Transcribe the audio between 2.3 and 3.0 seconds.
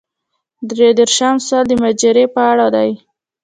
په اړه دی.